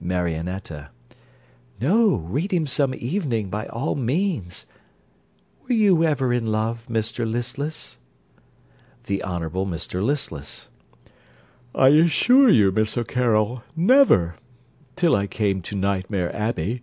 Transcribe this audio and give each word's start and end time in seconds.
MARIONETTA 0.00 0.88
No, 1.78 2.14
read 2.16 2.50
him 2.50 2.66
some 2.66 2.94
evening, 2.94 3.50
by 3.50 3.66
all 3.66 3.94
means. 3.94 4.64
Were 5.64 5.74
you 5.74 6.02
ever 6.02 6.32
in 6.32 6.46
love, 6.46 6.86
Mr 6.88 7.30
Listless? 7.30 7.98
THE 9.04 9.22
HONOURABLE 9.22 9.66
MR 9.66 10.02
LISTLESS 10.02 10.68
I 11.74 11.88
assure 11.88 12.48
you, 12.48 12.72
Miss 12.72 12.96
O'Carroll, 12.96 13.64
never 13.76 14.36
till 14.96 15.14
I 15.14 15.26
came 15.26 15.60
to 15.60 15.76
Nightmare 15.76 16.34
Abbey. 16.34 16.82